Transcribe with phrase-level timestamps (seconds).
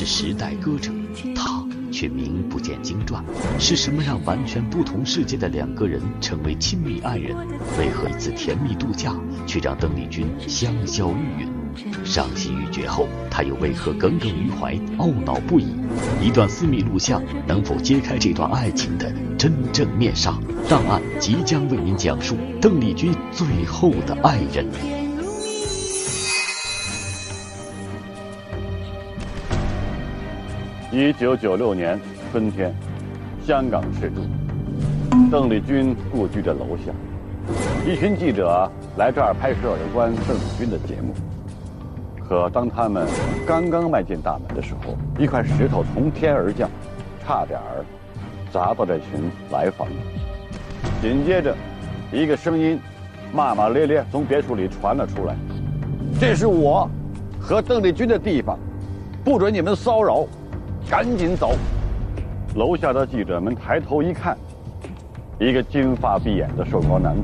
[0.00, 0.90] 是时代歌者，
[1.34, 3.22] 他却名不见经传。
[3.58, 7.36] 是什么让完全不同世界的两个人成为亲密爱人？
[7.78, 9.14] 为何一次甜蜜度假
[9.46, 11.50] 却让邓丽君香消玉殒？
[12.02, 15.66] 伤心欲绝后，他又为何耿耿于怀、懊恼不已？
[16.22, 20.32] 一段私密录像能否揭开这段爱情的真正面纱？
[20.66, 24.66] 档案即将为您讲述邓丽君最后的爱人。
[30.92, 32.00] 一九九六年
[32.32, 32.74] 春天，
[33.46, 34.22] 香港赤柱，
[35.30, 36.92] 邓丽君故居的楼下，
[37.88, 41.14] 一群记者来这儿拍摄有关邓丽君的节目。
[42.28, 43.06] 可当他们
[43.46, 46.68] 刚刚迈进大门的时候，一块石头从天而降，
[47.24, 47.84] 差点儿
[48.52, 49.94] 砸到这群来访者。
[51.00, 51.54] 紧接着，
[52.10, 52.80] 一个声音
[53.32, 55.36] 骂骂咧咧从别墅里传了出来
[56.18, 56.90] ：“这是我
[57.40, 58.58] 和邓丽君的地方，
[59.24, 60.26] 不准你们骚扰，
[60.90, 61.52] 赶紧走！”
[62.56, 64.36] 楼下的记者们抬头一看，
[65.38, 67.22] 一个金发碧眼的瘦高男子，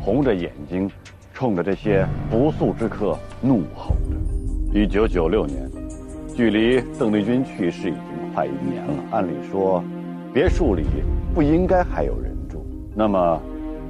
[0.00, 0.90] 红着眼睛，
[1.34, 4.80] 冲着这些不速之客怒吼着。
[4.80, 5.70] 一九九六年，
[6.34, 8.94] 距离邓丽君去世已经快一年了。
[9.10, 9.84] 按理说，
[10.32, 10.86] 别墅里
[11.34, 12.64] 不应该还有人住。
[12.96, 13.42] 那么，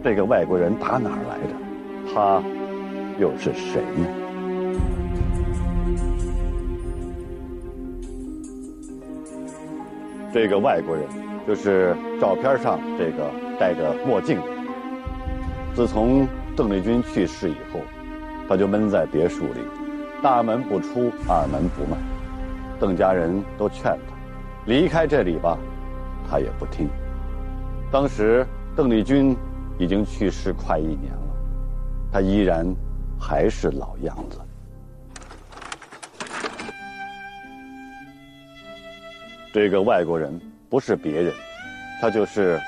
[0.02, 1.54] 这个外国人打哪儿来的？
[2.12, 2.42] 他
[3.20, 4.22] 又是谁呢？
[10.33, 11.05] 这个外国人
[11.47, 13.30] 就是照片上这个
[13.61, 14.41] 戴着墨镜。
[15.75, 17.80] 自从邓丽君去世以后，
[18.48, 19.60] 他就闷在别墅里。
[20.22, 21.98] 大门不出，二门不迈。
[22.80, 24.14] 邓家人都劝他
[24.66, 25.58] 离开这里吧，
[26.30, 26.88] 他也不听。
[27.91, 29.36] 当时邓丽君
[29.78, 31.36] 已经去世快一年了，
[32.10, 32.66] 他依然
[33.19, 34.38] 还是老样子。
[39.53, 41.33] 这个外国人不是别人，
[42.00, 42.61] 他就是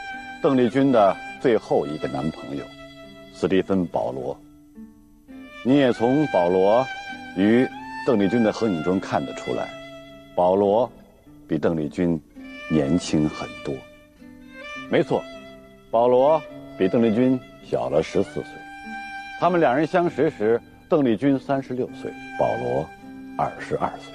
[0.43, 2.65] 邓丽君的最后一个男朋友，
[3.33, 4.39] 斯蒂芬·保罗。
[5.65, 6.87] 你也从保罗。
[7.37, 7.67] 与
[8.07, 9.69] 邓丽君的合影中看得出来，
[10.37, 10.89] 保罗
[11.49, 12.17] 比邓丽君
[12.71, 13.75] 年轻很多。
[14.89, 15.21] 没错，
[15.91, 16.41] 保罗
[16.79, 18.45] 比邓丽君小了十四岁。
[19.41, 22.09] 他们两人相识时，邓丽君三十六岁，
[22.39, 22.89] 保罗
[23.37, 24.15] 二十二岁。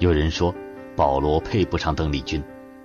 [0.00, 0.52] 有人说，
[0.96, 2.42] 保罗配不上邓丽君，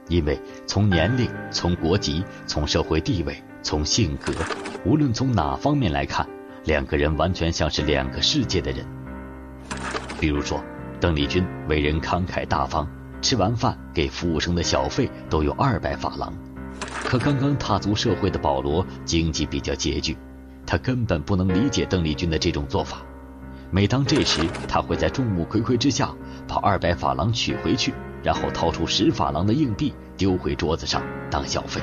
[0.10, 3.36] 因为从年龄、从国籍、从社会地位。
[3.64, 4.32] 从性格，
[4.86, 6.24] 无论从哪方面来看，
[6.66, 8.86] 两个人完全像是两个世界的人。
[10.20, 10.64] 比如说，
[11.00, 12.88] 邓丽君为人慷慨大方，
[13.24, 16.32] 吃完饭给服务生的小费都有二百法郎。
[16.92, 20.16] 可刚刚踏足社会的保罗经济比较拮据，
[20.64, 23.02] 他根本不能理解邓丽君的这种做法。
[23.72, 26.10] 每当这时，他会在众目睽睽之下
[26.48, 27.94] 把二百法郎取回去，
[28.24, 31.82] 然后掏出十法郎的硬币丢回桌子上当小费。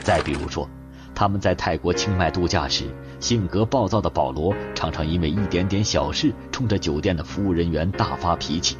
[0.00, 0.68] 再比如说，
[1.14, 2.84] 他们在泰国清迈度假时，
[3.20, 8.76] 性格暴躁的保罗常常因为一点点小事冲着酒店的服务人员大发脾气。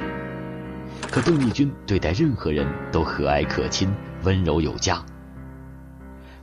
[1.11, 3.93] 可邓丽君对待任何人都和蔼可亲、
[4.23, 5.03] 温柔有加。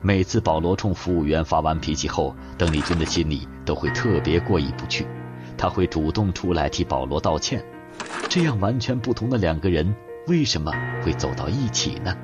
[0.01, 5.05] 每次保罗冲服务员发完脾气后，邓丽君的心里都会特别过意不去，
[5.57, 7.63] 她会主动出来替保罗道歉。
[8.29, 9.93] 这样完全不同的两个人，
[10.27, 10.71] 为什么
[11.03, 12.15] 会走到一起呢？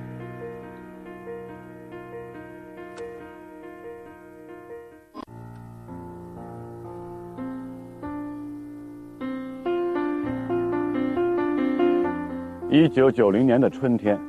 [12.69, 14.19] 一九九零年的春天，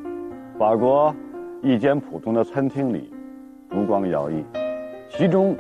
[0.59, 1.15] 法国
[1.63, 3.14] 一间普通的餐厅里，
[3.71, 4.43] 烛光摇曳，
[5.09, 5.57] 其中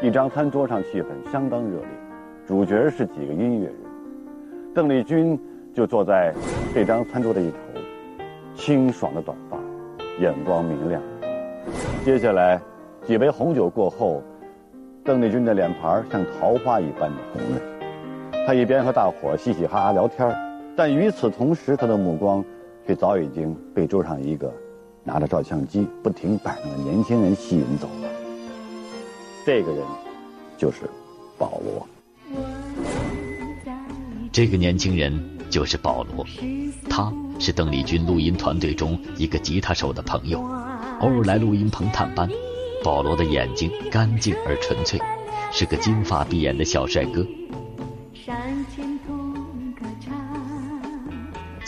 [0.00, 1.88] 一张餐桌上气氛相当热烈，
[2.46, 3.74] 主角是几个音乐人，
[4.74, 5.38] 邓丽君
[5.74, 6.32] 就坐在
[6.74, 7.56] 这张餐桌的一头，
[8.54, 9.58] 清爽的短发，
[10.20, 11.02] 眼光明亮。
[12.04, 12.60] 接下来
[13.04, 14.22] 几杯红酒过后，
[15.04, 20.34] 邓丽君的脸盘像桃花一般的红润，她一边和大伙嘻嘻哈哈聊天
[20.76, 22.44] 但与此同时，她的目光
[22.86, 24.52] 却早已经被桌上一个
[25.08, 28.10] 拿着照相机不停摆弄的年轻人吸引走了。
[29.46, 29.82] 这个人
[30.58, 30.82] 就是
[31.38, 31.88] 保罗。
[34.30, 35.18] 这个年轻人
[35.48, 36.26] 就是保罗，
[36.90, 40.40] 他是邓丽君录音团队中一个吉他手的朋友，
[41.00, 42.28] 偶尔来录音棚探班。
[42.84, 45.00] 保罗的眼睛干净而纯粹，
[45.50, 47.26] 是个金发碧眼的小帅哥。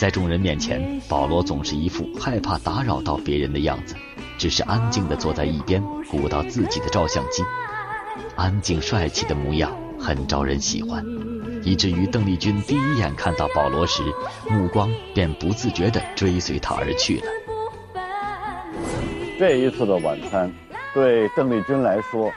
[0.01, 3.93] 在众人面前，保罗总是一副害怕打扰到别人的样子，
[4.35, 7.43] 只是安静地坐在一边，鼓捣自己的照相机。
[8.35, 11.05] 安静帅气的模样，很招人喜欢，
[11.61, 14.01] 以至于邓丽君第一眼看到保罗时，
[14.49, 17.25] 目光便不自觉地追随他而去了。
[19.37, 20.51] 这一次的晚餐，
[20.95, 22.31] 对邓丽君来说，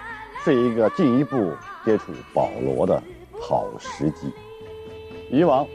[0.44, 3.02] 是一个进一步接触保罗的
[3.40, 4.30] 好时机。
[5.30, 5.66] 以往，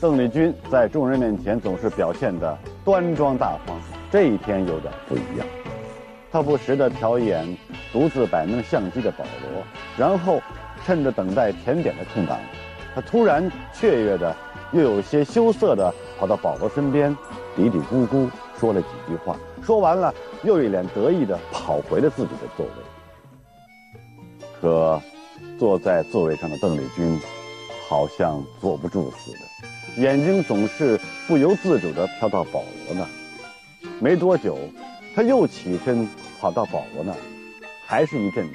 [0.00, 3.76] 邓丽君在众人面前总是表现得端庄大方，
[4.12, 5.46] 这一天有点不一样。
[6.30, 7.44] 她不时地瞟一眼
[7.92, 9.64] 独自摆弄相机的保罗，
[9.96, 10.40] 然后
[10.84, 12.38] 趁着等待甜点的空档，
[12.94, 14.36] 她突然雀跃的，
[14.70, 17.12] 又有些羞涩的跑到保罗身边，
[17.56, 19.36] 嘀嘀咕咕说了几句话。
[19.64, 20.14] 说完了，
[20.44, 22.72] 又一脸得意的跑回了自己的座位。
[24.60, 25.02] 可，
[25.58, 27.20] 坐在座位上的邓丽君，
[27.88, 29.38] 好像坐不住似的，
[29.98, 33.08] 眼睛总是不由自主的飘到保罗那儿。
[34.00, 34.58] 没多久，
[35.14, 36.08] 他又起身
[36.40, 37.18] 跑到保罗那儿，
[37.84, 38.48] 还是一阵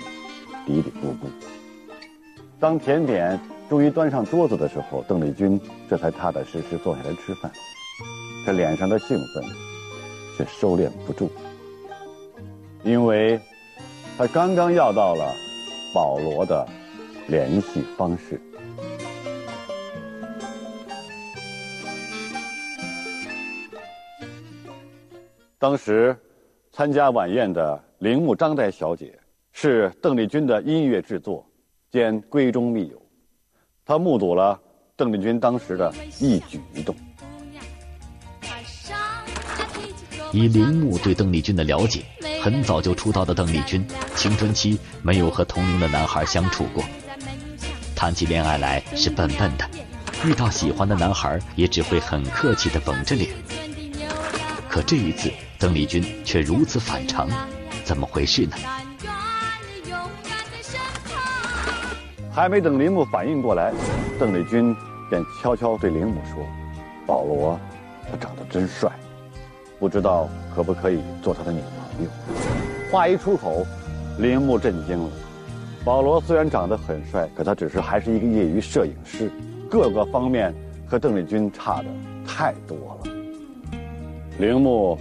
[0.65, 1.27] 嘀嘀咕咕。
[2.59, 5.59] 当甜点终于端上桌子的时候，邓丽君
[5.89, 7.51] 这才踏踏实实坐下来吃饭，
[8.45, 9.43] 他脸上的兴奋。
[10.35, 11.29] 却收敛不住，
[12.83, 13.39] 因为
[14.17, 15.31] 他刚刚要到了
[15.93, 16.67] 保罗的
[17.27, 18.41] 联系方式。
[25.63, 26.13] 当时
[26.73, 29.17] 参加晚宴的铃木张代小姐
[29.53, 31.49] 是邓丽君的音乐制作
[31.89, 33.01] 兼闺中密友，
[33.85, 34.59] 她目睹了
[34.97, 35.89] 邓丽君当时的
[36.19, 36.93] 一举一动。
[40.33, 42.03] 以铃木对邓丽君的了解，
[42.41, 46.83] 很早就出道的邓丽君，青春期没有和同龄的男孩相处过，
[47.95, 49.65] 谈起恋爱来是笨笨的，
[50.25, 53.29] 遇到喜欢的男孩也只会很客气的绷着脸。
[54.73, 55.29] 可这一次，
[55.59, 57.29] 邓丽君却如此反常，
[57.83, 58.55] 怎么回事呢？
[62.31, 63.71] 还没等铃木反应过来，
[64.19, 64.75] 邓丽君
[65.11, 66.43] 便悄悄对铃木说
[67.05, 67.59] ：“保罗，
[68.09, 68.91] 他长得真帅。”
[69.79, 72.09] 不知道可不可以做他的女朋友？
[72.91, 73.63] 话一出口，
[74.17, 75.11] 铃木震惊了。
[75.85, 79.31] 保罗虽然长得很帅，可他只是还是一个业余摄影师，
[79.69, 80.51] 各个方面
[80.87, 81.85] 和邓丽君差的
[82.25, 83.12] 太多了。
[84.39, 84.97] 铃木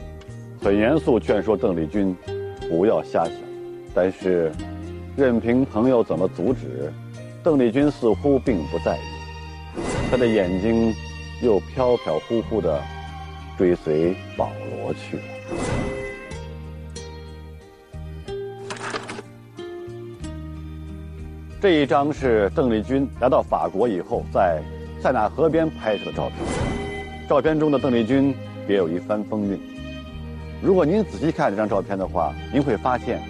[0.63, 2.17] 很严肃劝说邓丽君
[2.69, 3.35] 不要瞎想，
[3.95, 4.53] 但是
[5.17, 6.93] 任凭朋友怎么阻止，
[7.43, 9.01] 邓丽君似乎并不在意，
[10.11, 10.95] 她的眼睛
[11.43, 12.83] 又飘飘忽忽的。
[13.59, 15.23] 追随保罗去了。
[21.61, 24.63] 这一张是邓丽君来到法国以后，在
[25.01, 26.39] 塞纳河边拍摄的照片。
[27.29, 28.35] 照片中的邓丽君
[28.67, 29.61] 别有一番风韵。
[30.63, 33.21] 如果您仔细看这张照片的话，您会发现，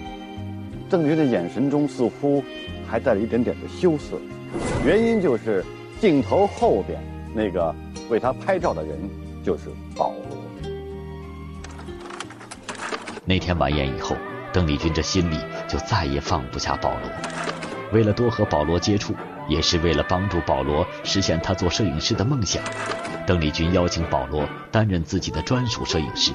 [0.89, 2.43] 邓丽君的眼神中似乎
[2.87, 4.17] 还带了一点点的羞涩。
[4.85, 5.65] 原因就是
[5.99, 7.01] 镜头后边
[7.33, 7.73] 那个
[8.09, 8.99] 为她拍照的人
[9.43, 9.63] 就是
[9.95, 10.71] 保罗。
[13.25, 14.15] 那天晚宴以后，
[14.51, 15.37] 邓丽君这心里
[15.67, 17.01] 就再也放不下保罗。
[17.91, 19.13] 为了多和保罗接触，
[19.47, 22.61] 也是为了帮助保罗实现他做摄影师的梦想，
[23.25, 26.31] 邓丽君邀请保罗担任自己的专属摄影师。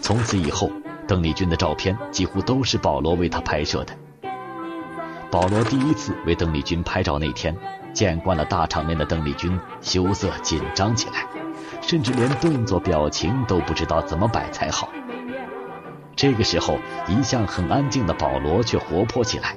[0.00, 0.70] 从此以后，
[1.08, 3.94] 邓丽君的照片几乎都是保罗为她拍摄的。
[5.30, 7.56] 保罗第一次为邓丽君拍照那天，
[7.92, 11.26] 见惯了大场面的邓丽君羞涩紧张起来，
[11.80, 14.88] 甚至连动作表情都不知道怎么摆才好。
[16.14, 19.56] 这个时候，一向很安静的保罗却活泼起来，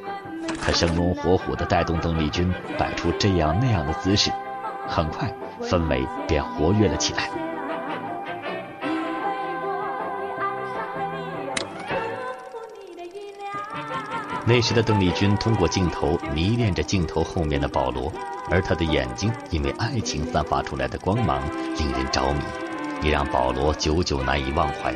[0.62, 4.32] 他生龙活虎地带动邓丽君摆出这样那样的姿势，
[4.88, 7.30] 很快氛围便活跃了起来。
[14.46, 18.12] 那时的邓丽君通过镜头迷恋着镜头后面的保罗，
[18.50, 21.40] 而她的眼睛因为爱情散发出来的光芒
[21.78, 22.42] 令人着迷，
[23.04, 24.92] 也让保罗久久难以忘怀。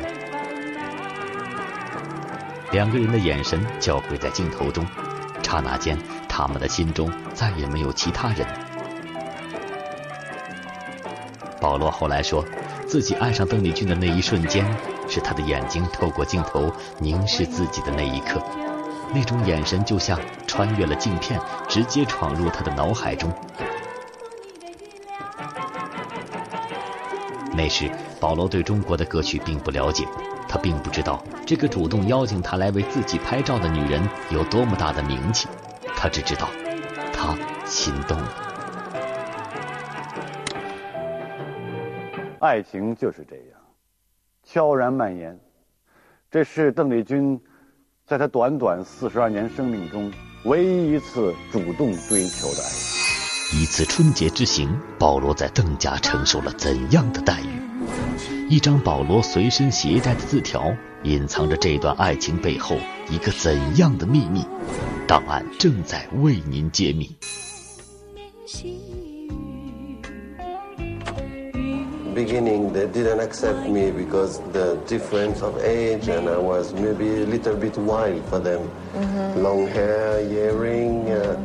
[2.72, 4.84] 两个人的眼神交汇在镜头中，
[5.40, 5.96] 刹那间，
[6.28, 8.63] 他们的心中再也没有其他人。
[11.64, 12.44] 保罗后来说，
[12.86, 14.62] 自己爱上邓丽君的那一瞬间，
[15.08, 18.38] 是他的眼睛透过镜头凝视自己的那一刻，
[19.14, 23.32] 那种眼神就像穿越了镜片，直接闯入他的脑海中。
[27.54, 27.90] 那时，
[28.20, 30.06] 保罗对中国的歌曲并不了解。
[30.46, 35.48] 他并不知道这个主动邀请他来为自己拍照的女人有多么大的名气，
[35.96, 36.46] 他只知道
[37.10, 38.43] 他心动了。
[42.44, 43.58] 爱情就是这样，
[44.42, 45.40] 悄然蔓延。
[46.30, 47.40] 这是邓丽君
[48.04, 50.12] 在她短短四十二年生命中
[50.44, 53.58] 唯一一次主动追求的爱情。
[53.58, 58.50] 一次春节之行，保罗在邓家承受了怎样的待遇？
[58.50, 60.70] 一张保罗随身携带的字条，
[61.02, 62.76] 隐藏着这段爱情背后
[63.08, 64.44] 一个怎样的秘密？
[65.08, 67.16] 档案正在为您揭秘。
[72.13, 77.55] beginning they didn't accept me because the difference of age and I was maybe a little
[77.55, 78.69] bit wild for them.
[78.95, 79.41] Mm-hmm.
[79.43, 81.09] Long hair, earring.
[81.11, 81.37] Uh,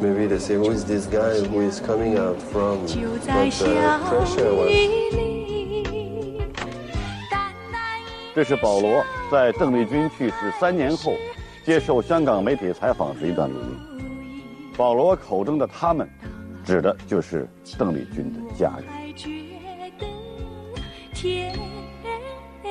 [0.00, 2.86] maybe they say, who is this guy who is coming out from?
[3.26, 4.72] But uh, pressure was.
[8.34, 11.12] 这是保罗在邓丽君去世三年后
[11.66, 13.76] 接受香港媒体采访时一段录音。
[14.76, 16.08] 保罗口中的“他们”，
[16.64, 19.01] 指的就是邓丽君的家人。
[21.23, 21.57] 甜
[22.61, 22.69] 蜜。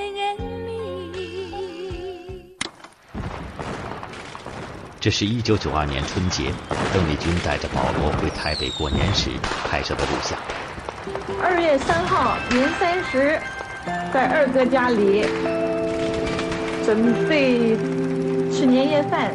[5.01, 6.53] 这是一九九二年春节，
[6.93, 9.31] 邓丽君带着保罗回台北过年时
[9.67, 10.39] 拍摄的录像。
[11.43, 13.41] 二月三号年三十，
[14.13, 15.23] 在二哥家里
[16.85, 17.75] 准备
[18.53, 19.33] 吃年夜饭。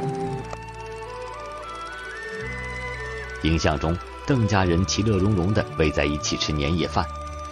[3.41, 3.97] 影像中，
[4.27, 7.03] 邓家人其乐融融的围在一起吃年夜饭。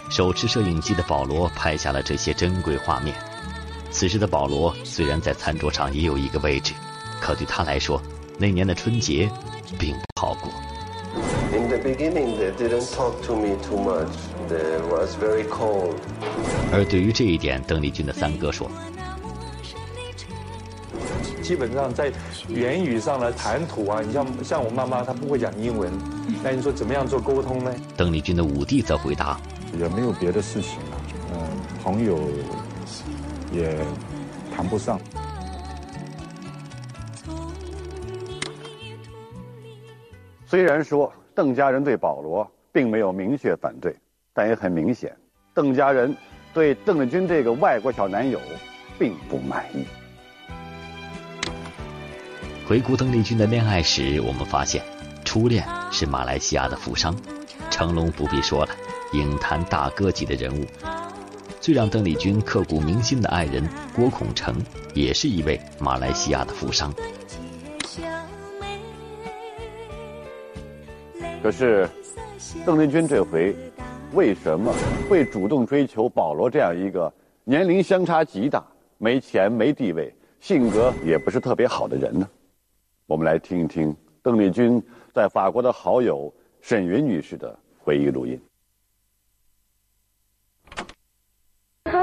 [0.08, 3.14] 手持摄影机的保罗拍下了这些珍贵画面。
[3.90, 6.72] 此时的保罗虽然在餐桌上也有一个位置，
[7.20, 8.00] 可对他来说，
[8.38, 9.30] 那年的春节
[9.78, 10.50] 并不好过。
[11.52, 14.08] In the beginning, they didn't talk to me too much.
[14.50, 15.94] They was very cold.
[16.72, 18.70] 而对于这一点，邓丽君的三哥说
[21.42, 22.12] ：“基本上在
[22.48, 25.90] 言语上的谈吐啊，你像像我妈妈，她不会讲英文，
[26.42, 29.40] 那你说怎么样做沟通呢？”邓丽君的五弟则回答。
[29.78, 31.00] 也没有别的事情了，
[31.32, 31.38] 嗯，
[31.82, 32.18] 朋友
[33.52, 33.76] 也
[34.54, 35.00] 谈不上。
[40.46, 43.94] 虽然说邓家人对保罗并没有明确反对，
[44.32, 45.14] 但也很明显，
[45.52, 46.16] 邓家人
[46.54, 48.40] 对邓丽君这个外国小男友
[48.98, 49.84] 并不满意。
[52.66, 54.82] 回顾邓丽君的恋爱史，我们发现，
[55.24, 57.14] 初恋是马来西亚的富商
[57.70, 58.70] 成龙，不必说了。
[59.12, 60.64] 影坛大哥级的人物，
[61.60, 64.54] 最让邓丽君刻骨铭心的爱人郭孔成，
[64.94, 66.92] 也是一位马来西亚的富商。
[71.42, 71.88] 可是，
[72.64, 73.54] 邓丽君这回
[74.12, 74.74] 为什么
[75.08, 77.12] 会主动追求保罗这样一个
[77.44, 78.64] 年龄相差极大、
[78.98, 82.28] 没钱没地位、性格也不是特别好的人呢？
[83.06, 84.82] 我们来听一听邓丽君
[85.14, 88.38] 在法国的好友沈云女士的回忆录音。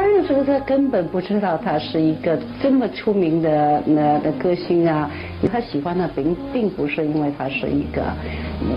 [0.06, 5.10] 那时候他根本不知道他是一个这么出名的那的歌星啊，
[5.52, 8.04] 他喜欢他并并不是因为他是一个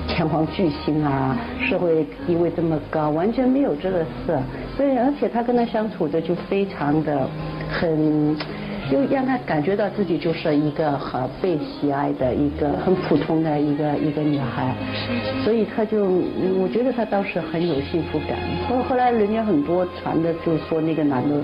[0.08, 4.38] 天皇巨星啊，社会地位这么高，完全没有这个事。
[4.76, 7.28] 所以而且他跟他相处的就非常的
[7.68, 8.36] 很。
[8.90, 14.74] 就让他感觉到自己就是一个很被喜爱的一个很普通的一个一个女孩，
[15.42, 16.04] 所以他就
[16.60, 18.36] 我觉得他当时很有幸福感。
[18.68, 21.34] 后后来人家很多传的就说那个男的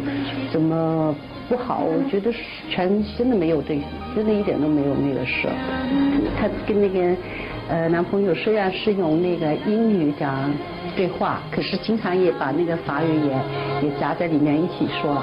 [0.52, 1.14] 怎么
[1.48, 2.32] 不好，我觉得
[2.70, 3.80] 全真的没有这，
[4.14, 5.48] 真的一点都没有那个事。
[6.38, 7.16] 他跟那个
[7.68, 10.50] 呃男朋友虽然是用那个英语讲
[10.96, 15.22] 对话，可是经常也把那个法语也也夹在里面一起说。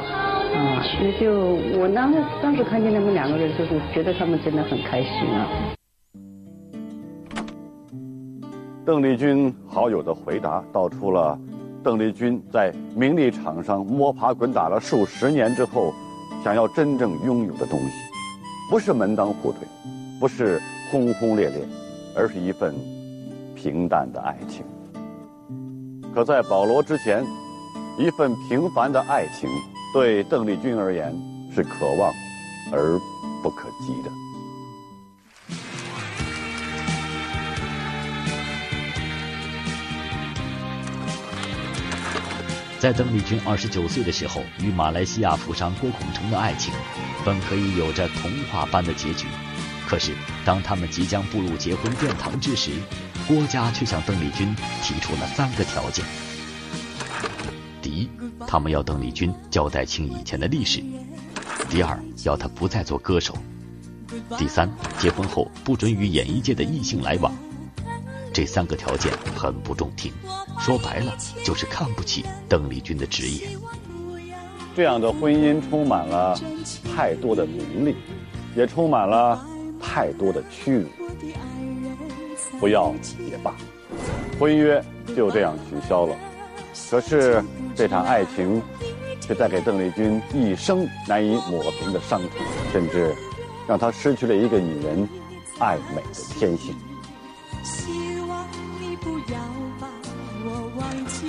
[0.53, 1.31] 啊，那就
[1.79, 5.47] 我当时当时看见他们两个人，就是觉得他们真的很开心啊。
[8.85, 11.37] 邓丽君好友的回答道出了
[11.83, 15.93] 邓丽君在名利场上摸爬滚打了数十年之后，
[16.43, 17.91] 想要真正拥有的东西，
[18.71, 19.67] 不是门当户对，
[20.19, 20.59] 不是
[20.91, 21.59] 轰轰烈烈，
[22.15, 22.73] 而是一份
[23.55, 24.65] 平淡的爱情。
[26.13, 27.23] 可在保罗之前，
[27.99, 29.47] 一份平凡的爱情。
[29.91, 31.11] 对邓丽君而言
[31.53, 32.13] 是可望
[32.71, 32.99] 而
[33.41, 34.11] 不可及的。
[42.79, 46.73] 在邓丽君二十九岁的时候，与马来西亚富商郭孔成的爱情，
[47.25, 49.27] 本可以有着童话般的结局。
[49.85, 50.13] 可是，
[50.45, 52.71] 当他们即将步入结婚殿堂之时，
[53.27, 56.05] 郭家却向邓丽君提出了三个条件。
[58.51, 60.81] 他们要邓丽君交代清以前的历史；
[61.69, 63.31] 第二，要她不再做歌手；
[64.39, 67.31] 第三，结婚后不准与演艺界的异性来往。
[68.33, 70.11] 这三个条件很不中听，
[70.59, 71.15] 说白了
[71.45, 73.47] 就是看不起邓丽君的职业。
[74.75, 76.35] 这样的婚姻充满了
[76.95, 77.95] 太多的名利，
[78.55, 79.45] 也充满了
[79.79, 80.87] 太多的屈辱。
[82.59, 82.95] 不要
[83.29, 83.55] 也罢，
[84.39, 84.83] 婚约
[85.15, 86.15] 就这样取消了。
[86.91, 87.43] 可是
[87.75, 88.61] 这场爱情
[89.21, 93.15] 却带给邓丽君一生难以抹平的伤痛，甚至
[93.67, 95.07] 让她失去了一个女人
[95.59, 96.75] 爱美的天性。
[97.63, 98.47] 希望
[98.79, 99.37] 你不要
[99.79, 99.87] 把
[100.43, 101.27] 我忘记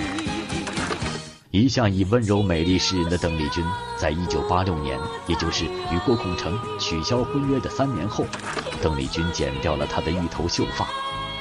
[1.51, 3.63] 一向以温柔美丽示人的邓丽君，
[3.99, 8.25] 在一九八六年，也就是与郭孔成取消婚约的三年后，
[8.81, 10.87] 邓丽君剪掉了她的一头秀发，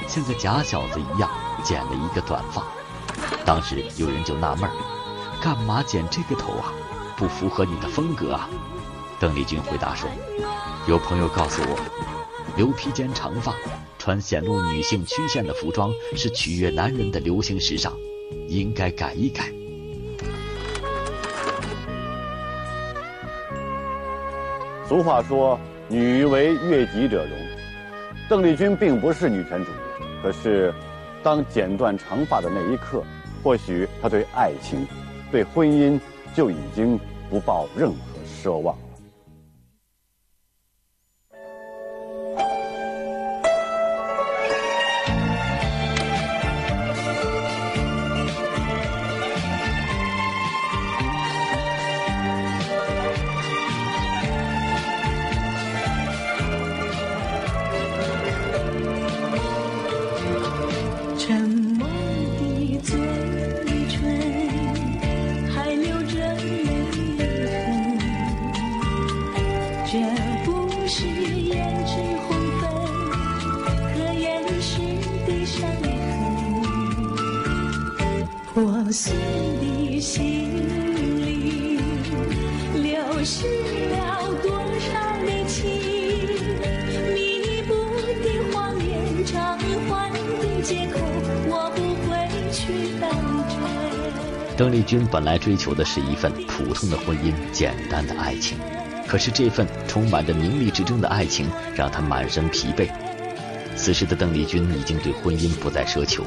[0.08, 1.30] 像个假小子一样
[1.62, 2.62] 剪了一个短发。
[3.50, 4.70] 当时有人就纳闷儿，
[5.42, 6.72] 干嘛剪这个头啊？
[7.16, 8.48] 不符合你的风格啊！
[9.18, 10.08] 邓丽君回答说
[10.86, 11.76] ：“有朋友告诉我，
[12.56, 13.52] 留披肩长发，
[13.98, 17.92] 穿显露女性曲线的服装是取悦男人的流行时尚，
[18.46, 19.50] 应该改一改。”
[24.86, 25.58] 俗话说
[25.90, 27.36] “女为悦己者容”，
[28.30, 29.74] 邓丽君并不是女权主义，
[30.22, 30.72] 可是，
[31.20, 33.02] 当剪断长发的那一刻，
[33.42, 34.86] 或许他对爱情、
[35.30, 35.98] 对婚姻
[36.34, 38.76] 就已经不抱任何奢望。
[94.56, 98.58] 邓丽君本来追求的是一份普通的婚姻，简单的爱情，
[99.06, 102.90] 可是这份充满着名利之争的爱情让她满身疲惫。
[103.76, 106.24] 此时的邓丽君已经对婚姻不再奢求，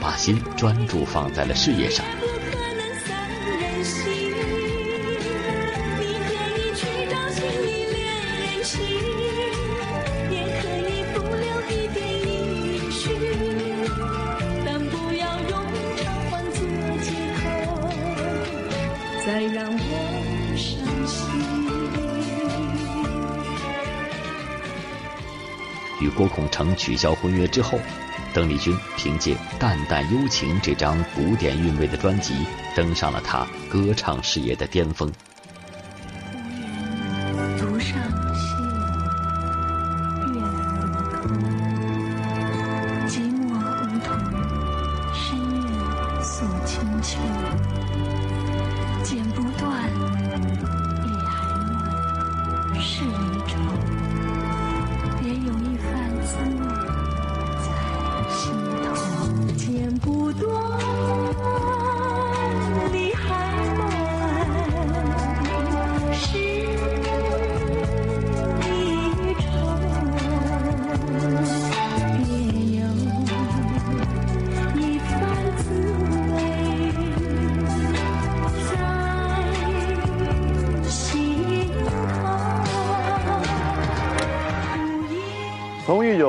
[0.00, 2.04] 把心专注放在了事业上。
[26.00, 27.78] 与郭孔成取消婚约之后，
[28.32, 32.34] 邓丽君凭借《淡淡幽情》这张古典韵味的专辑，
[32.76, 35.10] 登上了她歌唱事业的巅峰。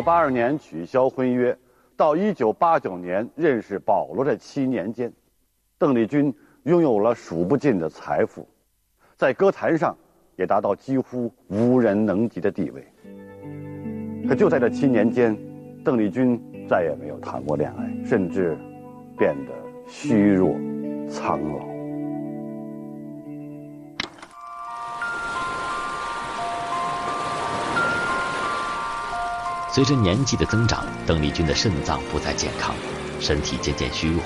[0.02, 1.56] 八二年取消婚约
[1.96, 5.12] 到一九八九年认识保罗这七年间，
[5.78, 6.34] 邓丽君
[6.64, 8.48] 拥有了数不尽的财富，
[9.16, 9.96] 在歌坛上
[10.36, 12.86] 也达到几乎无人能及的地位。
[14.28, 15.38] 可就在这七年间，
[15.84, 18.58] 邓丽君再也没有谈过恋爱，甚至
[19.18, 19.52] 变得
[19.88, 20.56] 虚弱、
[21.10, 21.71] 苍老。
[29.74, 32.76] 随着年纪的增长，邓丽君的肾脏不再健康，
[33.22, 34.22] 身体渐渐虚弱。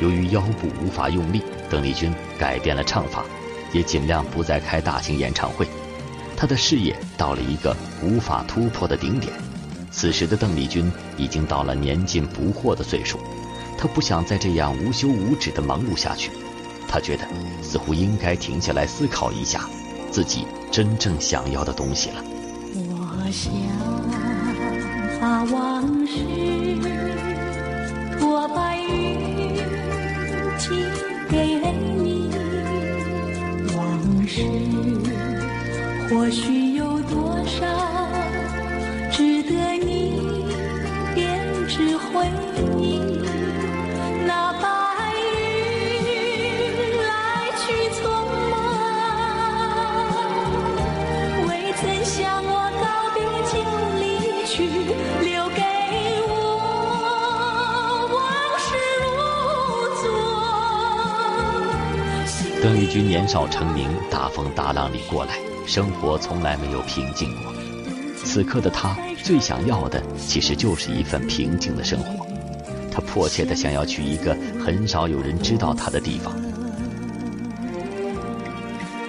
[0.00, 3.22] 由于腰部无法用力，邓丽君改变了唱法，
[3.74, 5.66] 也尽量不再开大型演唱会。
[6.34, 9.34] 她的事业到了一个无法突破的顶点。
[9.90, 13.18] 此时的邓丽君已经到了年近不惑的岁数，
[13.76, 16.30] 她不想再这样无休无止的忙碌下去。
[16.88, 17.28] 她觉得
[17.62, 19.68] 似乎应该停下来思考一下
[20.10, 22.24] 自己真正想要的东西了。
[22.74, 23.95] 我想。
[25.52, 26.18] 往事，
[28.20, 28.80] 我把雨
[30.58, 30.70] 寄
[31.30, 31.60] 给
[32.02, 32.30] 你，
[33.76, 33.80] 往
[34.26, 34.42] 事，
[36.08, 37.64] 或许有多少
[39.12, 39.54] 值得
[39.84, 40.44] 你
[41.14, 42.55] 编织回忆。
[62.96, 67.52] 君年少成名，大风大浪里过来，生活从来没有平静过。
[68.24, 72.26] 此刻的她最想要的，其实就是一份平静的生活。
[72.90, 76.34] 她迫切的想要去一个很少有人知道她的地方。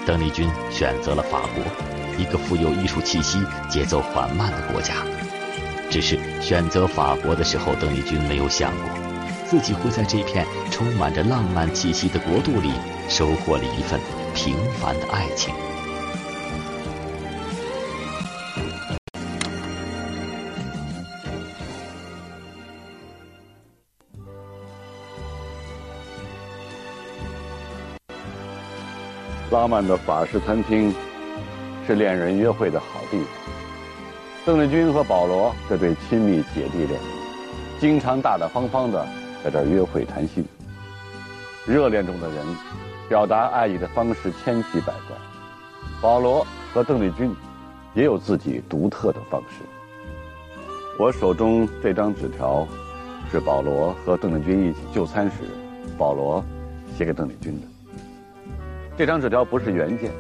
[0.05, 1.63] 邓丽君选择了法国，
[2.21, 4.95] 一个富有艺术气息、节奏缓慢的国家。
[5.89, 9.06] 只是选择法国的时候，邓丽君没有想过，
[9.49, 12.71] 自己会在这片充满着浪漫气息的国度里。
[13.09, 13.97] 收获了一份
[14.35, 15.55] 平凡的爱情。
[29.49, 30.93] 拉曼的法式餐厅
[31.87, 33.27] 是恋人约会的好地方。
[34.45, 36.99] 邓丽君和保罗这对亲密姐弟恋，
[37.79, 39.07] 经常大大方方的
[39.43, 40.45] 在这儿约会谈心。
[41.65, 42.45] 热恋中的人。
[43.09, 45.15] 表达爱意的方式千奇百怪，
[46.01, 47.33] 保罗和邓丽君
[47.93, 49.63] 也有自己独特的方式。
[50.99, 52.67] 我手中这张纸条
[53.31, 55.37] 是保罗和邓丽君一起就餐时，
[55.97, 56.43] 保罗
[56.97, 57.67] 写给邓丽君的。
[58.97, 60.11] 这张纸条不是原件，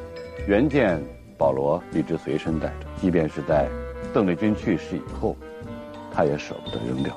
[0.47, 1.03] 原件
[1.37, 3.67] 保罗一直随身带着，即便是在
[4.13, 5.35] 邓丽君去世以后，
[6.13, 7.13] 他也舍不得扔掉。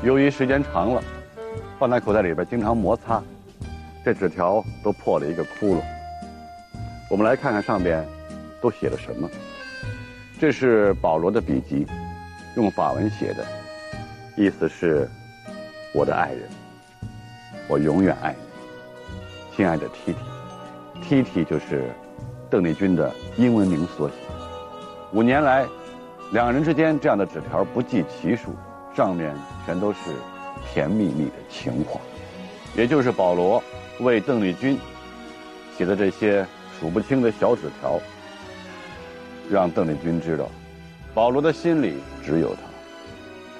[0.00, 1.02] 由于时间长了，
[1.76, 3.20] 放在口袋里边经常摩擦。
[4.04, 5.82] 这纸条都破了一个窟窿，
[7.10, 8.06] 我们来看看上边
[8.60, 9.28] 都写了什么。
[10.38, 11.84] 这是保罗的笔迹，
[12.54, 13.44] 用法文写的，
[14.36, 15.08] 意思是：
[15.92, 16.48] 我的爱人，
[17.66, 21.90] 我永远爱你，亲爱的 Titi，Titi 就是
[22.48, 24.14] 邓丽君的英文名缩写。
[25.12, 25.66] 五年来，
[26.30, 28.54] 两人之间这样的纸条不计其数，
[28.98, 29.32] 上面
[29.64, 29.98] 全都是
[30.74, 32.00] 甜蜜蜜的情话，
[32.76, 33.62] 也就是保罗。
[34.00, 34.76] 为邓丽君
[35.76, 36.44] 写的这些
[36.80, 38.00] 数不清的小纸条，
[39.48, 40.48] 让邓丽君知道，
[41.14, 42.60] 保罗的心里只有她，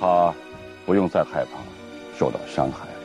[0.00, 0.34] 她
[0.84, 1.50] 不用再害怕
[2.18, 2.97] 受到伤害。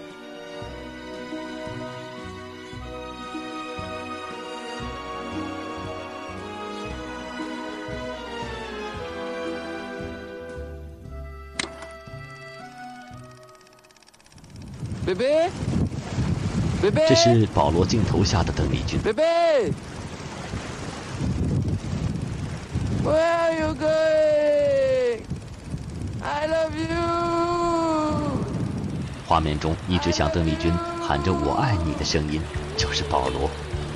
[15.06, 15.50] 贝贝。
[17.08, 19.00] 这是保罗镜头下的邓丽君。
[19.00, 19.72] 贝贝
[23.04, 25.22] ，Where are you going?
[26.22, 26.88] I love you。
[29.28, 32.42] 画面中一直向邓丽君喊着“我爱你”的声音，
[32.78, 33.50] 就是保罗。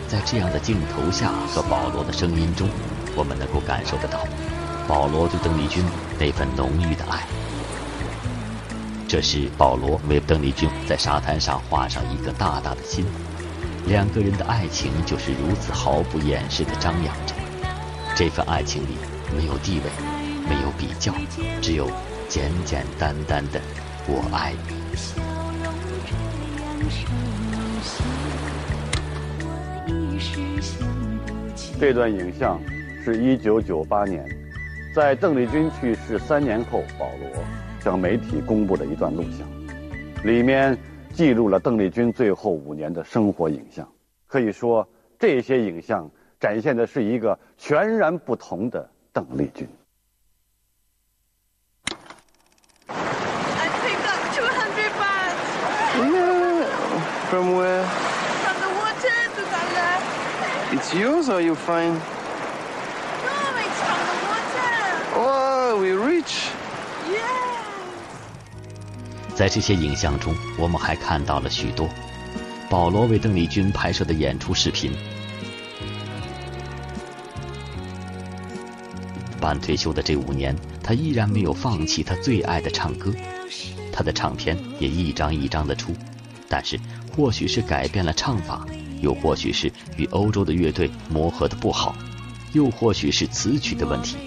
[0.08, 2.70] 在这样的镜头下和保罗的声音中，
[3.16, 4.26] 我们能够感受得到
[4.88, 5.84] 保罗对邓丽君
[6.18, 7.26] 那份浓郁的爱。
[9.08, 13.06] 这是保罗为邓丽君在沙滩上画上一个大大的心，
[13.88, 17.34] 两个人的爱情就是如此毫不掩饰地张扬着。
[18.14, 18.98] 这份爱情里
[19.34, 19.84] 没有地位，
[20.50, 21.14] 没有比较，
[21.62, 21.90] 只有
[22.28, 23.62] 简简单单的
[24.08, 24.76] “我爱你”。
[31.80, 32.60] 这段影像
[33.06, 34.26] 是一九九八年，
[34.94, 37.32] 在邓丽君去世三年后，保罗。
[37.84, 39.48] 向媒体公布的一段录像，
[40.24, 40.78] 里面
[41.14, 43.88] 记录了邓丽君最后五年的生活影像。
[44.28, 44.88] 可以说，
[45.18, 46.10] 这些影像
[46.40, 49.68] 展现的是一个全然不同的邓丽君。
[52.90, 52.94] I
[53.82, 55.40] picked up two hundred bags.
[55.98, 56.66] Yeah.
[57.30, 57.86] From where?
[58.44, 60.74] From the water to the left.
[60.74, 61.94] It's yours or you find?
[61.94, 64.72] No, it's from the water.
[65.16, 66.52] Oh, we rich.
[69.38, 71.88] 在这些影像中，我们还看到了许多
[72.72, 74.92] 保罗为邓丽君拍摄的演出视频。
[79.40, 83.14] 半退休的这五年，他依然没有放弃他最爱的唱歌，
[83.94, 85.94] 他的唱片也一张一张的出。
[86.50, 86.80] 但是，
[87.16, 88.66] 或许是改变了唱法，
[89.02, 91.96] 又或许是与欧洲的乐队磨合的不好，
[92.54, 94.18] 又或许是词曲的问题，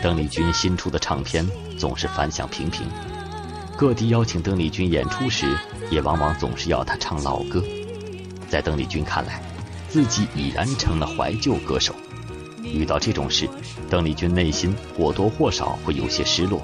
[0.00, 1.44] 邓丽君新出的唱片
[1.76, 2.86] 总是反响平平。
[3.76, 5.46] 各地邀请邓丽君演出时，
[5.90, 7.62] 也往往总是要她唱老歌。
[8.48, 9.42] 在邓丽君看来，
[9.90, 11.94] 自己已然成了怀旧歌手。
[12.62, 13.46] 遇到这种事，
[13.90, 16.62] 邓丽君内心或多或少会有些失落。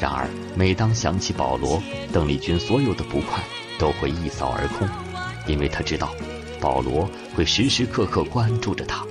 [0.00, 0.26] 然而，
[0.56, 1.82] 每当想起保罗，
[2.14, 3.44] 邓丽君所有的不快
[3.78, 4.88] 都会一扫而空，
[5.46, 6.14] 因为她知道，
[6.60, 9.04] 保罗会时时刻刻关注着她。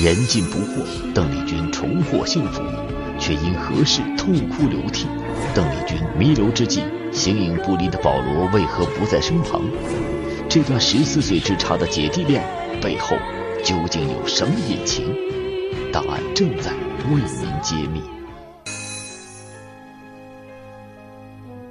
[0.00, 2.62] 严禁不惑，邓丽君重获幸福，
[3.18, 5.08] 却因何事痛哭流涕？
[5.56, 9.60] 邓丽君弥留之际，形影不离的保罗为何不在身旁？
[10.48, 12.44] 这段十四岁之差的姐弟恋
[12.80, 13.16] 背后，
[13.64, 15.12] 究竟有什么隐情？
[15.92, 16.70] 答案正在
[17.10, 18.00] 为您揭秘。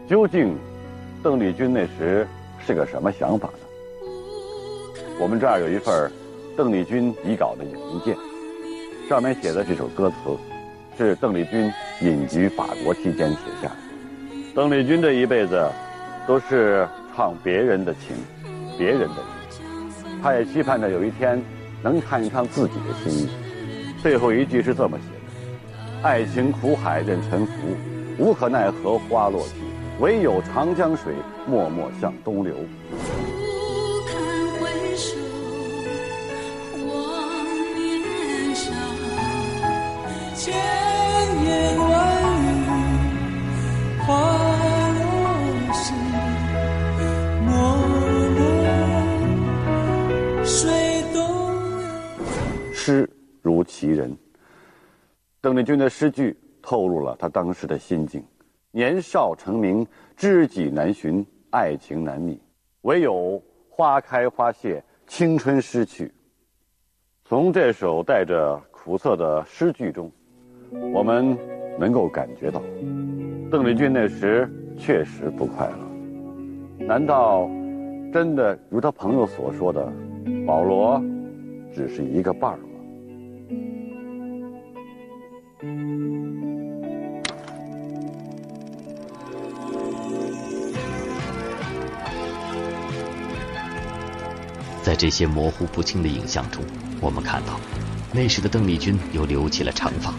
[0.05, 0.53] 究竟
[1.23, 2.27] 邓丽君那时
[2.65, 4.09] 是个什么想法呢？
[5.17, 6.11] 我们这儿有一份
[6.57, 8.17] 邓丽君遗稿的文件，
[9.07, 10.15] 上面写的这首歌词，
[10.97, 13.75] 是邓丽君隐居法国期间写下的。
[14.55, 15.69] 邓丽君这一辈子
[16.27, 18.17] 都是唱别人的情，
[18.75, 21.39] 别人的意，她也期盼着有一天
[21.83, 23.29] 能唱一唱自己的心意。
[24.01, 27.53] 最后一句是这么写的：“爱情苦海任沉浮，
[28.17, 29.53] 无可奈何花落去，
[29.99, 31.13] 唯有长江水
[31.47, 32.55] 默默向东流。”
[52.87, 53.09] 诗
[53.41, 54.17] 如其人，
[55.41, 58.23] 邓丽君的诗句透露了她当时的心境：
[58.71, 62.39] 年少成名，知己难寻，爱情难觅，
[62.83, 66.09] 唯有花开花谢，青春失去。
[67.25, 70.09] 从这首带着苦涩的诗句中，
[70.93, 71.37] 我们
[71.77, 72.61] 能够感觉到，
[73.51, 76.85] 邓丽君那时确实不快乐。
[76.85, 77.49] 难道
[78.13, 79.91] 真的如她朋友所说的，
[80.45, 81.03] 保罗
[81.73, 82.59] 只是一个伴儿
[94.83, 96.63] 在这些模糊不清的影像中，
[97.01, 97.59] 我们看到，
[98.13, 100.13] 那时的邓丽君又留起了长发。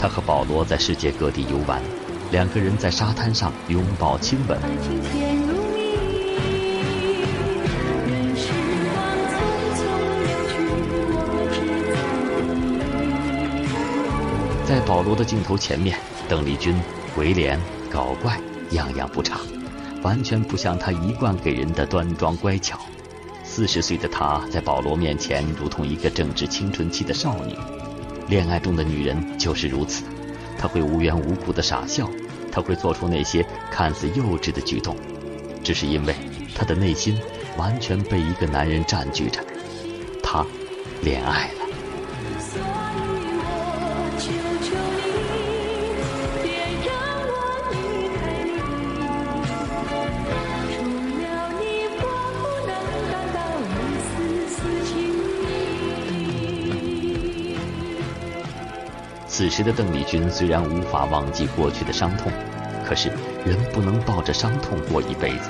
[0.00, 1.80] 她和保罗在世界各地游玩，
[2.32, 5.29] 两个人在沙滩上拥抱亲吻。
[14.70, 16.80] 在保罗的镜头前面，邓丽君
[17.12, 17.58] 鬼脸
[17.90, 19.40] 搞怪，样样不差，
[20.04, 22.78] 完全不像她一贯给人的端庄乖巧。
[23.42, 27.56] 四十岁的她在保罗面前如同一个正值青春期的少女，
[28.28, 30.04] 恋爱中的女人就是如此，
[30.56, 32.08] 她会无缘无故的傻笑，
[32.52, 34.94] 她会做出那些看似幼稚的举动，
[35.64, 36.14] 只是因为
[36.54, 37.18] 她的内心
[37.56, 39.44] 完全被一个男人占据着，
[40.22, 40.46] 她
[41.02, 41.59] 恋爱了
[59.40, 62.30] 此时的邓丽君虽然无法忘记过去的伤痛，
[62.86, 63.08] 可是
[63.42, 65.48] 人不能抱着伤痛过一辈子。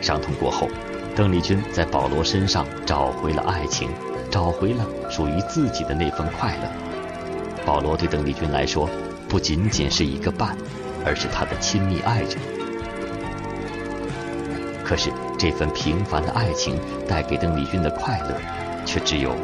[0.00, 0.66] 伤痛过后，
[1.14, 3.90] 邓丽君在保罗身上找回了爱情，
[4.30, 6.62] 找回了属于自己的那份快乐。
[7.66, 8.88] 保罗对邓丽君来说，
[9.28, 10.56] 不仅仅是一个伴，
[11.04, 12.30] 而是她的亲密爱人。
[14.82, 18.34] 可是这份平凡的爱情带给邓丽君的快乐，
[18.86, 19.36] 却只有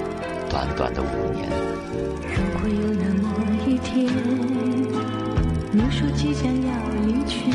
[0.50, 1.48] 短短的五年。
[2.22, 3.28] 如果有那么
[3.66, 4.06] 一天，
[5.70, 6.72] 你说即将要
[7.04, 7.50] 离去，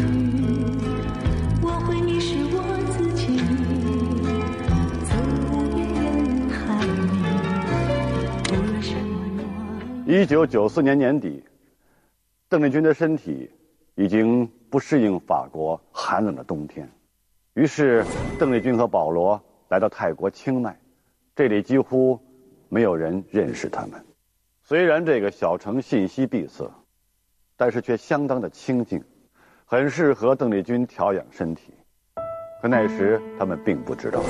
[1.61, 3.37] 我会迷失我自己，
[5.09, 5.15] 走
[5.73, 6.59] 进人海
[10.05, 10.21] 里。
[10.21, 11.43] 一九九四年年底，
[12.47, 13.49] 邓丽君的身体
[13.95, 16.87] 已经不适应法国寒冷的冬天，
[17.55, 18.05] 于是
[18.37, 20.77] 邓丽君和保罗来到泰国清迈，
[21.35, 22.19] 这里几乎
[22.73, 24.03] 没有人认识他们。
[24.63, 26.67] 虽然这个小城信息闭塞，
[27.55, 29.03] 但是却相当的清静，
[29.63, 31.71] 很适合邓丽君调养身体。
[32.63, 34.23] 可那时他们并不知道，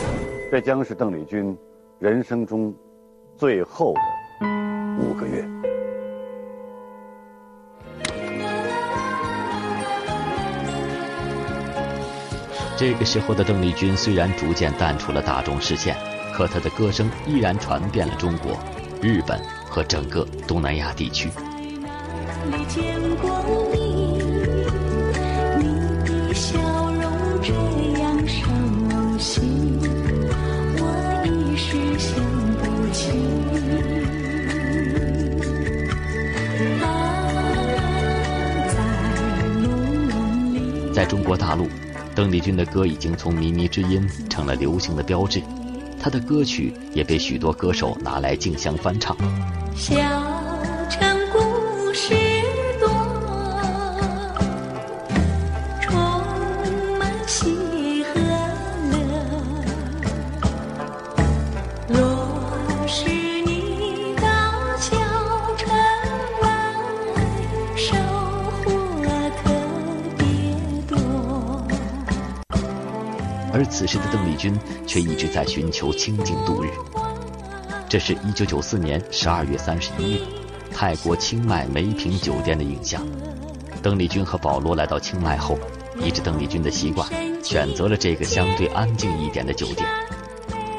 [0.51, 1.57] 这将是邓丽君
[1.99, 2.75] 人生中
[3.37, 4.45] 最后的
[4.99, 5.47] 五个月。
[12.75, 15.95] 这个时候的邓丽君虽然逐渐淡出了大众视线，
[16.33, 18.57] 可他的歌声依然传遍了中国、
[18.99, 21.29] 日本和整个东南亚地区。
[40.91, 41.67] 在中国大陆，
[42.15, 45.39] 邓丽君的歌已经从靡靡之音成了流行的标志。
[46.03, 49.15] 他的歌曲也被许多歌手拿来竞相翻唱。
[74.93, 76.69] 却一直在寻求清静度日。
[77.89, 80.21] 这是一九九四年十二月三十一日，
[80.71, 83.01] 泰国清迈梅坪酒店的影像。
[83.81, 85.57] 邓丽君和保罗来到清迈后，
[85.99, 87.09] 依着邓丽君的习惯，
[87.43, 89.83] 选择了这个相对安静一点的酒店。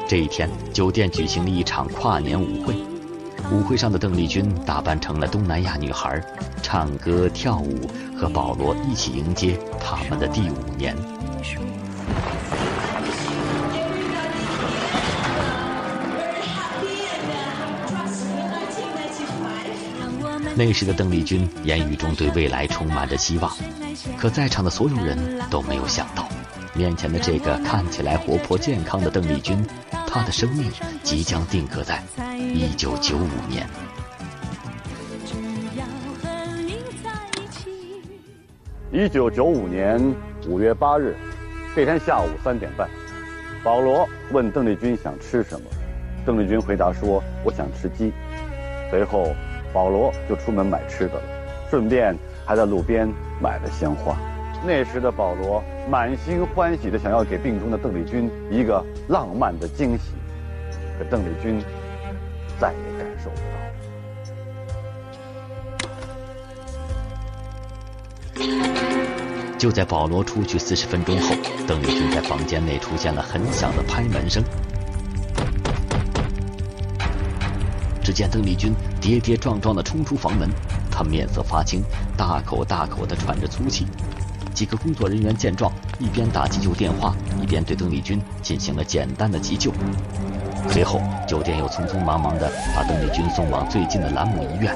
[0.07, 2.73] 这一天，酒店举行了一场跨年舞会。
[3.51, 6.23] 舞会上的邓丽君打扮成了东南亚女孩，
[6.63, 7.81] 唱歌跳舞，
[8.17, 10.95] 和保罗一起迎接他们的第五年。
[20.57, 23.51] 那时的邓丽君言语中对未来充满着希望，
[24.17, 25.17] 可在场的所有人
[25.49, 26.29] 都没有想到，
[26.73, 29.61] 面前的这个看起来活泼健康的邓丽君，
[30.07, 30.71] 她的生命
[31.03, 33.17] 即将定格在1995
[33.49, 33.67] 年。
[38.93, 40.01] 一九九五年
[40.47, 41.17] 五月八日，
[41.75, 42.89] 这天下午三点半，
[43.61, 45.67] 保罗问邓丽君想吃什么，
[46.25, 48.13] 邓丽君回答说：“我想吃鸡。”
[48.89, 49.35] 随后，
[49.75, 51.23] 保罗就出门买吃的了，
[51.69, 53.05] 顺便还在路边
[53.41, 54.15] 买了鲜花。
[54.65, 60.13] 那时的保罗满心欢喜的想要给病中的邓丽君一个浪漫的惊喜，
[60.97, 61.61] 可邓丽君
[62.57, 63.43] 再也感受不到。
[69.57, 71.35] 就在保罗出去四十分钟后，
[71.67, 74.41] 邓丽君在房间内出现了很响的拍门声。
[78.01, 78.73] 只见邓丽君
[79.05, 80.49] 跌跌撞撞地冲出房门，
[80.89, 81.83] 他面色发青，
[82.17, 83.85] 大口大口地喘着粗气。
[84.51, 89.71] 几个工作人员见状，一边打急救电话，一边对邓丽君进行了简单的急救。
[90.71, 94.75] 随后，酒店又匆匆忙忙地把邓丽君送往最近的兰姆医院。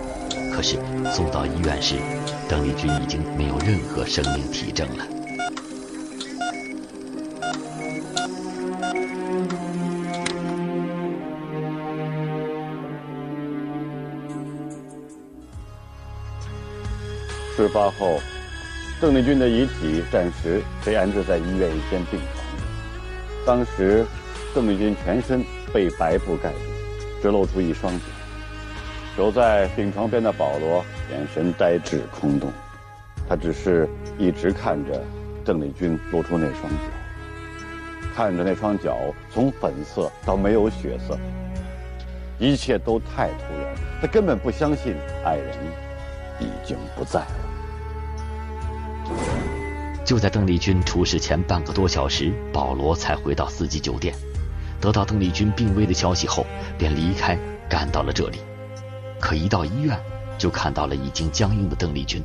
[0.53, 0.77] 可是
[1.11, 1.95] 送到医院时，
[2.47, 5.18] 邓丽君已经没有任何生命体征了。
[17.59, 18.21] 事发后，
[19.01, 22.45] 邓丽君的遗体暂时被安置在医院一间病房。
[23.45, 24.05] 当时，
[24.55, 25.43] 邓丽君全身
[25.73, 26.57] 被白布盖住，
[27.21, 28.05] 只露出一双脚。
[29.17, 32.49] 守在病床边的保罗眼神呆滞空洞，
[33.27, 35.03] 他只是一直看着
[35.43, 36.85] 邓丽君露出那双脚，
[38.15, 38.95] 看着那双脚
[39.29, 41.19] 从粉色到没有血色，
[42.39, 44.95] 一切都太突然，他根本不相信
[45.25, 45.57] 爱人
[46.39, 47.48] 已经不在了。
[50.09, 54.11] 就在邓丽君出事前半个多小时，保罗才回到四季酒店，
[54.81, 56.47] 得到邓丽君病危的消息后，
[56.79, 57.37] 便离开，
[57.69, 58.39] 赶到了这里。
[59.19, 59.95] 可一到医院，
[60.35, 62.23] 就看到了已经僵硬的邓丽君。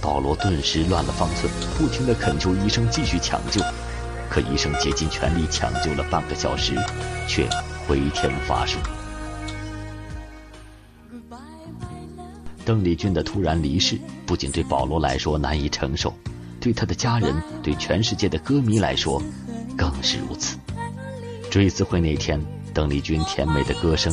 [0.00, 3.60] 保罗顿时乱了方寸，不停地恳求医生继续抢救。
[4.30, 6.74] 可医生竭尽全力抢救了半个小时，
[7.28, 7.46] 却
[7.86, 8.78] 回天乏术。
[12.64, 16.14] 邓丽君的突然离世，不仅对保罗来说难以承受，
[16.62, 19.20] 对他的家人、对全世界的歌迷来说，
[19.76, 20.56] 更是如此。
[21.50, 22.40] 追思会那天，
[22.72, 24.10] 邓丽君甜美的歌声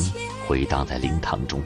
[0.48, 1.62] 回荡在灵堂中。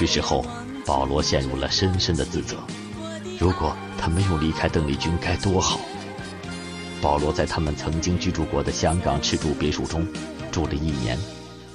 [0.00, 0.42] 去世后，
[0.86, 2.56] 保罗陷入了深深的自责。
[3.38, 5.78] 如果他没有离开邓丽君，该多好！
[7.02, 10.08] 保罗在他们曾经居住过的香港赤柱别墅中
[10.50, 11.18] 住了一年，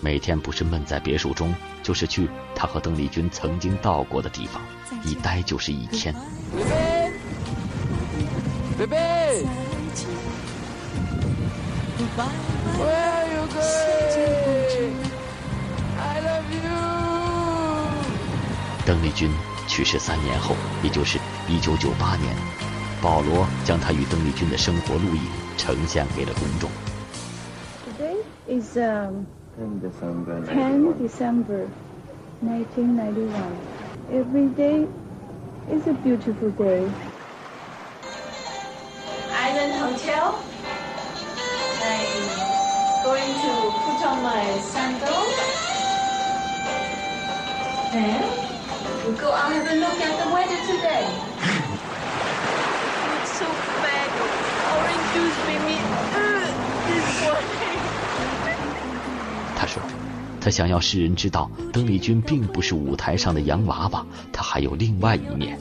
[0.01, 1.53] 每天不是闷在别墅中，
[1.84, 4.59] 就是去他和邓丽君曾经到过的地方，
[5.03, 6.15] 一待就是一天。
[18.86, 19.32] 邓丽君
[19.68, 21.18] 去世三年后，也就是
[21.48, 22.36] 一九九八年，
[23.02, 25.22] 保罗将他与邓丽君的生活录影
[25.58, 26.70] 呈现给了公众。
[27.88, 28.18] Today
[28.48, 29.26] is um,
[29.58, 30.46] 10 December.
[30.46, 31.68] 10 December
[32.42, 33.32] 1991.
[34.12, 34.88] Every day
[35.72, 36.88] is a beautiful day.
[39.34, 40.36] Island Hotel.
[41.82, 43.54] I'm going to
[43.86, 45.34] put on my sandals.
[47.92, 48.45] Then
[49.06, 51.06] we'll go out have a look at the weather today.
[53.22, 53.45] It's so
[53.86, 54.10] bad.
[54.74, 55.78] Orange juice made me
[56.18, 56.49] uh,
[56.89, 57.80] this morning.
[59.56, 59.82] 他说，
[60.41, 64.03] 他想要世人知道，邓丽君并不是舞台上的洋娃娃，
[64.34, 65.60] 她还有另外一面。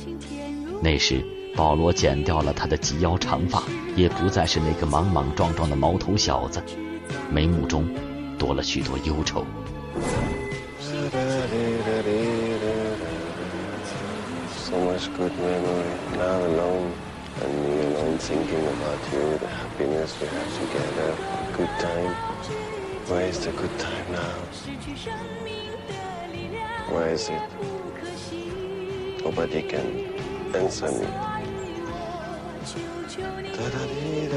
[0.81, 1.23] 那时，
[1.55, 3.63] 保罗剪掉了他的及腰长发，
[3.95, 6.63] 也不再是那个莽莽撞撞的毛头小子，
[7.31, 7.87] 眉目中
[8.39, 9.45] 多了许多忧愁。
[14.95, 15.95] Much good memory.
[16.13, 16.93] Now alone,
[17.43, 21.11] and me alone thinking about you, the happiness we have together,
[21.57, 22.15] good time.
[23.11, 24.37] Where is the good time now?
[26.95, 27.43] Where is it?
[29.25, 29.89] Nobody can
[30.55, 31.09] answer me.
[33.57, 34.34] Da-da-dee-da-da.